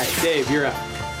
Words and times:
right, 0.00 0.22
Dave, 0.22 0.50
you're 0.50 0.66
up. 0.66 0.74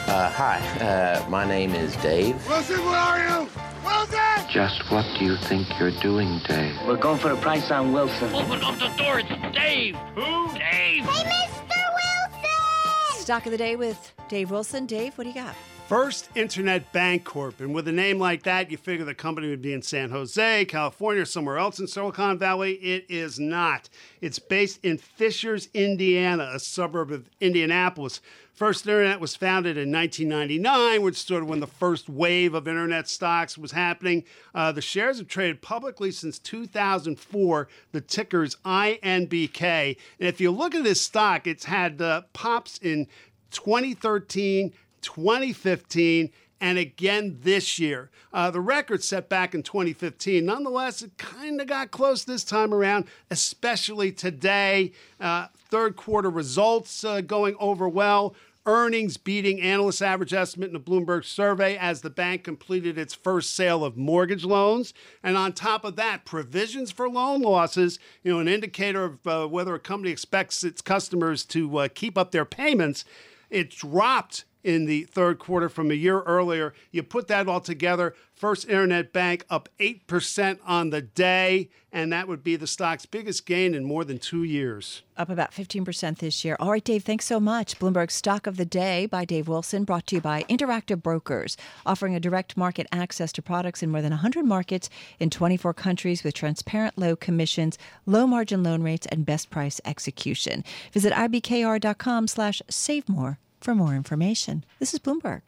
Uh, 0.08 0.30
hi, 0.30 0.58
uh, 0.80 1.28
my 1.28 1.46
name 1.46 1.74
is 1.74 1.94
Dave. 1.96 2.34
Wilson, 2.48 2.82
where 2.84 2.96
are 2.96 3.18
you? 3.18 3.48
Wilson! 3.84 4.48
Just 4.50 4.90
what 4.90 5.04
do 5.18 5.24
you 5.24 5.36
think 5.36 5.68
you're 5.78 5.90
doing, 6.00 6.40
Dave? 6.48 6.74
We're 6.86 6.96
going 6.96 7.18
for 7.18 7.30
a 7.30 7.36
price 7.36 7.70
on 7.70 7.92
Wilson. 7.92 8.34
Open 8.34 8.62
up 8.62 8.78
the 8.78 8.88
door. 8.96 9.20
It's 9.20 9.56
Dave. 9.56 9.96
Who? 10.14 10.48
Dave. 10.54 11.04
Hey, 11.04 11.04
Mr. 11.04 11.76
Wilson! 11.98 13.22
Stock 13.22 13.44
of 13.44 13.52
the 13.52 13.58
day 13.58 13.76
with 13.76 14.12
Dave 14.28 14.50
Wilson. 14.50 14.86
Dave, 14.86 15.16
what 15.18 15.24
do 15.24 15.30
you 15.30 15.34
got? 15.34 15.54
First 15.90 16.30
Internet 16.36 16.92
Bancorp. 16.92 17.58
And 17.58 17.74
with 17.74 17.88
a 17.88 17.92
name 17.92 18.20
like 18.20 18.44
that, 18.44 18.70
you 18.70 18.76
figure 18.76 19.04
the 19.04 19.12
company 19.12 19.50
would 19.50 19.60
be 19.60 19.72
in 19.72 19.82
San 19.82 20.10
Jose, 20.10 20.64
California, 20.66 21.22
or 21.22 21.26
somewhere 21.26 21.58
else 21.58 21.80
in 21.80 21.88
Silicon 21.88 22.38
Valley. 22.38 22.74
It 22.74 23.06
is 23.08 23.40
not. 23.40 23.88
It's 24.20 24.38
based 24.38 24.78
in 24.84 24.98
Fishers, 24.98 25.68
Indiana, 25.74 26.52
a 26.54 26.60
suburb 26.60 27.10
of 27.10 27.28
Indianapolis. 27.40 28.20
First 28.54 28.86
Internet 28.86 29.18
was 29.18 29.34
founded 29.34 29.76
in 29.76 29.90
1999, 29.90 31.02
which 31.02 31.16
is 31.16 31.22
sort 31.22 31.42
of 31.42 31.48
when 31.48 31.58
the 31.58 31.66
first 31.66 32.08
wave 32.08 32.54
of 32.54 32.68
Internet 32.68 33.08
stocks 33.08 33.58
was 33.58 33.72
happening. 33.72 34.22
Uh, 34.54 34.70
the 34.70 34.80
shares 34.80 35.18
have 35.18 35.26
traded 35.26 35.60
publicly 35.60 36.12
since 36.12 36.38
2004. 36.38 37.66
The 37.90 38.00
ticker's 38.00 38.54
INBK. 38.64 39.96
And 40.20 40.28
if 40.28 40.40
you 40.40 40.52
look 40.52 40.76
at 40.76 40.84
this 40.84 41.00
stock, 41.00 41.48
it's 41.48 41.64
had 41.64 42.00
uh, 42.00 42.22
pops 42.32 42.78
in 42.78 43.08
2013, 43.50 44.72
2015, 45.02 46.30
and 46.60 46.78
again 46.78 47.38
this 47.42 47.78
year. 47.78 48.10
Uh, 48.32 48.50
the 48.50 48.60
record 48.60 49.02
set 49.02 49.28
back 49.28 49.54
in 49.54 49.62
2015. 49.62 50.44
Nonetheless, 50.44 51.02
it 51.02 51.16
kind 51.16 51.60
of 51.60 51.66
got 51.66 51.90
close 51.90 52.24
this 52.24 52.44
time 52.44 52.74
around, 52.74 53.06
especially 53.30 54.12
today. 54.12 54.92
Uh, 55.18 55.46
third 55.56 55.96
quarter 55.96 56.30
results 56.30 57.02
uh, 57.02 57.20
going 57.20 57.56
over 57.58 57.88
well. 57.88 58.34
Earnings 58.66 59.16
beating 59.16 59.58
analyst 59.62 60.02
average 60.02 60.34
estimate 60.34 60.68
in 60.68 60.74
the 60.74 60.80
Bloomberg 60.80 61.24
survey 61.24 61.78
as 61.78 62.02
the 62.02 62.10
bank 62.10 62.44
completed 62.44 62.98
its 62.98 63.14
first 63.14 63.54
sale 63.54 63.82
of 63.82 63.96
mortgage 63.96 64.44
loans. 64.44 64.92
And 65.22 65.38
on 65.38 65.54
top 65.54 65.82
of 65.82 65.96
that, 65.96 66.26
provisions 66.26 66.92
for 66.92 67.08
loan 67.08 67.40
losses, 67.40 67.98
you 68.22 68.32
know, 68.32 68.38
an 68.38 68.48
indicator 68.48 69.04
of 69.04 69.26
uh, 69.26 69.46
whether 69.46 69.74
a 69.74 69.80
company 69.80 70.12
expects 70.12 70.62
its 70.62 70.82
customers 70.82 71.46
to 71.46 71.78
uh, 71.78 71.88
keep 71.88 72.18
up 72.18 72.32
their 72.32 72.44
payments, 72.44 73.06
it 73.48 73.70
dropped 73.70 74.44
in 74.62 74.86
the 74.86 75.04
third 75.04 75.38
quarter 75.38 75.68
from 75.68 75.90
a 75.90 75.94
year 75.94 76.20
earlier. 76.22 76.74
You 76.90 77.02
put 77.02 77.28
that 77.28 77.48
all 77.48 77.60
together, 77.60 78.14
First 78.34 78.68
Internet 78.68 79.12
Bank 79.12 79.44
up 79.50 79.68
8% 79.78 80.58
on 80.64 80.90
the 80.90 81.02
day, 81.02 81.68
and 81.92 82.12
that 82.12 82.26
would 82.26 82.42
be 82.42 82.56
the 82.56 82.66
stock's 82.66 83.04
biggest 83.04 83.44
gain 83.44 83.74
in 83.74 83.84
more 83.84 84.04
than 84.04 84.18
two 84.18 84.44
years. 84.44 85.02
Up 85.16 85.28
about 85.28 85.52
15% 85.52 86.18
this 86.18 86.42
year. 86.44 86.56
All 86.58 86.70
right, 86.70 86.82
Dave, 86.82 87.04
thanks 87.04 87.26
so 87.26 87.38
much. 87.38 87.78
Bloomberg 87.78 88.10
Stock 88.10 88.46
of 88.46 88.56
the 88.56 88.64
Day 88.64 89.04
by 89.04 89.26
Dave 89.26 89.48
Wilson, 89.48 89.84
brought 89.84 90.06
to 90.06 90.16
you 90.16 90.22
by 90.22 90.44
Interactive 90.44 91.02
Brokers, 91.02 91.58
offering 91.84 92.14
a 92.14 92.20
direct 92.20 92.56
market 92.56 92.86
access 92.92 93.30
to 93.32 93.42
products 93.42 93.82
in 93.82 93.90
more 93.90 94.00
than 94.00 94.12
100 94.12 94.46
markets 94.46 94.88
in 95.18 95.28
24 95.28 95.74
countries 95.74 96.24
with 96.24 96.32
transparent 96.32 96.96
low 96.96 97.16
commissions, 97.16 97.76
low 98.06 98.26
margin 98.26 98.62
loan 98.62 98.82
rates, 98.82 99.06
and 99.10 99.26
best 99.26 99.50
price 99.50 99.80
execution. 99.84 100.64
Visit 100.92 101.12
ibkr.com 101.12 102.26
slash 102.26 102.62
save 102.70 103.06
more 103.06 103.38
for 103.60 103.74
more 103.74 103.94
information. 103.94 104.64
This 104.78 104.94
is 104.94 105.00
Bloomberg. 105.00 105.42